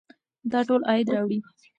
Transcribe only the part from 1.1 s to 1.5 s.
راوړي.